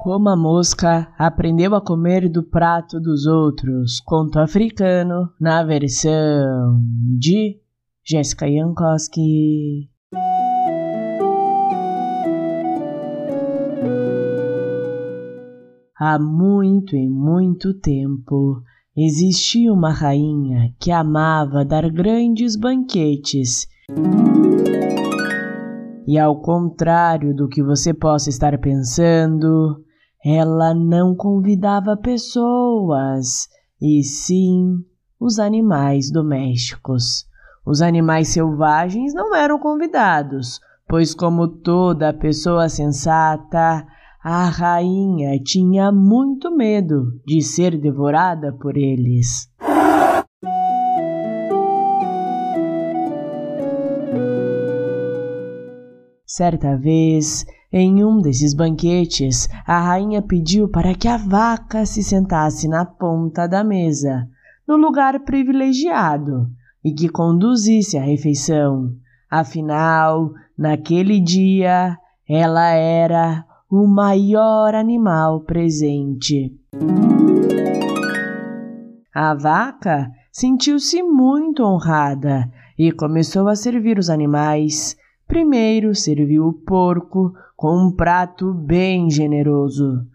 [0.00, 6.80] Como a mosca aprendeu a comer do prato dos outros, conto africano, na versão
[7.18, 7.60] de
[8.06, 9.90] Jéssica Jankowski.
[15.98, 18.62] Há muito e muito tempo
[18.96, 23.66] existia uma rainha que amava dar grandes banquetes.
[26.06, 29.84] E ao contrário do que você possa estar pensando,
[30.24, 33.48] ela não convidava pessoas,
[33.80, 34.84] e sim
[35.20, 37.26] os animais domésticos.
[37.64, 43.86] Os animais selvagens não eram convidados, pois, como toda pessoa sensata,
[44.22, 49.48] a rainha tinha muito medo de ser devorada por eles.
[56.26, 62.66] Certa vez, em um desses banquetes, a rainha pediu para que a vaca se sentasse
[62.66, 64.26] na ponta da mesa,
[64.66, 66.48] no lugar privilegiado,
[66.82, 68.92] e que conduzisse a refeição.
[69.30, 76.54] Afinal, naquele dia, ela era o maior animal presente.
[79.14, 84.96] A vaca sentiu-se muito honrada e começou a servir os animais.
[85.28, 90.06] Primeiro serviu o porco com um prato bem generoso.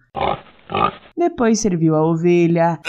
[1.16, 2.80] Depois serviu a ovelha,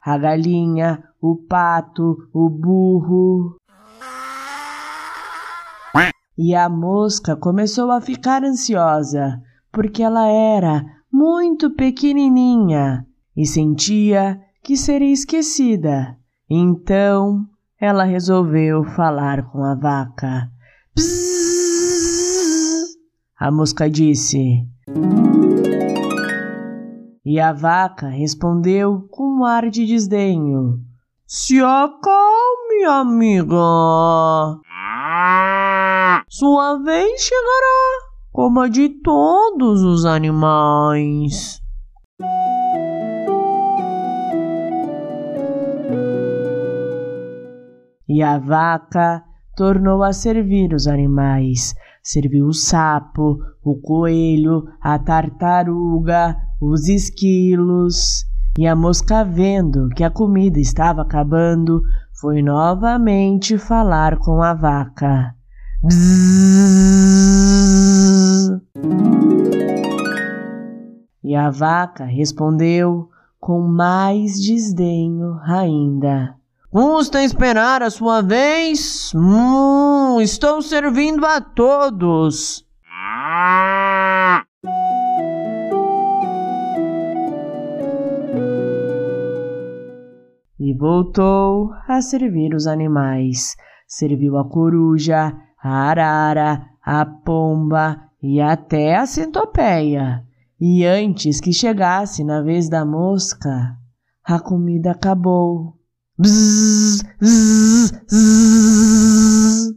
[0.00, 3.56] a galinha, o pato, o burro.
[6.38, 13.04] E a mosca começou a ficar ansiosa porque ela era muito pequenininha
[13.36, 16.16] e sentia que seria esquecida.
[16.48, 17.44] Então
[17.80, 20.53] ela resolveu falar com a vaca.
[23.38, 24.64] A mosca disse.
[27.24, 30.78] E a vaca respondeu com um ar de desdenho:
[31.26, 33.56] Se acalme, amiga.
[36.28, 41.60] Sua vez chegará como a de todos os animais.
[48.08, 49.24] E a vaca
[49.56, 51.74] tornou a servir os animais.
[52.06, 58.26] Serviu o sapo, o coelho, a tartaruga, os esquilos.
[58.58, 61.80] E a mosca, vendo que a comida estava acabando,
[62.20, 65.34] foi novamente falar com a vaca.
[71.24, 73.08] E a vaca respondeu
[73.40, 76.36] com mais desdenho ainda.
[76.74, 79.12] Custa esperar a sua vez?
[79.14, 82.66] Hum, estou servindo a todos.
[90.58, 93.54] E voltou a servir os animais.
[93.86, 100.24] Serviu a coruja, a arara, a pomba e até a centopeia.
[100.60, 103.76] E antes que chegasse na vez da mosca,
[104.24, 105.83] a comida acabou.
[106.16, 109.74] Bzz, bzz, bzz.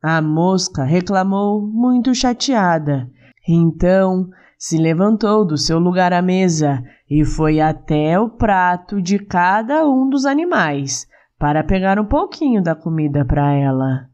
[0.00, 3.10] A mosca reclamou muito chateada.
[3.48, 6.80] Então se levantou do seu lugar à mesa
[7.10, 12.76] e foi até o prato de cada um dos animais para pegar um pouquinho da
[12.76, 14.08] comida para ela.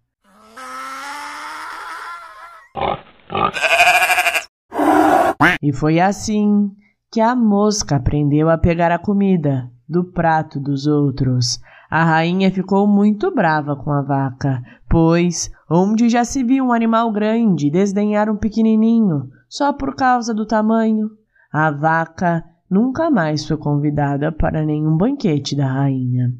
[5.60, 6.70] E foi assim
[7.12, 11.60] que a mosca aprendeu a pegar a comida do prato dos outros.
[11.90, 17.10] A rainha ficou muito brava com a vaca, pois, onde já se viu um animal
[17.10, 21.10] grande desdenhar um pequenininho só por causa do tamanho,
[21.52, 26.32] a vaca nunca mais foi convidada para nenhum banquete da rainha.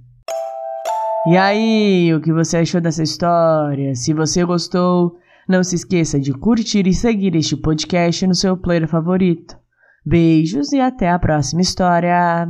[1.27, 3.94] E aí, o que você achou dessa história?
[3.97, 5.16] Se você gostou,
[5.49, 9.59] não se esqueça de curtir e seguir este podcast no seu player favorito.
[10.07, 12.48] Beijos e até a próxima história!